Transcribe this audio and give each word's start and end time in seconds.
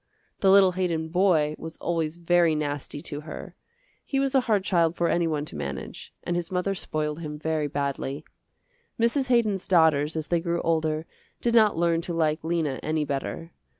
The 0.39 0.49
little 0.49 0.71
Haydon 0.71 1.09
boy 1.09 1.53
was 1.59 1.77
always 1.77 2.17
very 2.17 2.55
nasty 2.55 3.03
to 3.03 3.21
her. 3.21 3.53
He 4.03 4.19
was 4.19 4.33
a 4.33 4.39
hard 4.41 4.63
child 4.63 4.95
for 4.95 5.07
any 5.09 5.27
one 5.27 5.45
to 5.45 5.55
manage, 5.55 6.11
and 6.23 6.35
his 6.35 6.51
mother 6.51 6.73
spoiled 6.73 7.19
him 7.19 7.37
very 7.37 7.67
badly. 7.67 8.25
Mrs. 8.99 9.27
Haydon's 9.27 9.67
daughters 9.67 10.15
as 10.15 10.29
they 10.29 10.39
grew 10.41 10.59
older 10.63 11.05
did 11.39 11.53
not 11.53 11.77
learn 11.77 12.01
to 12.01 12.15
like 12.15 12.43
Lena 12.43 12.79
any 12.81 13.05
better. 13.05 13.51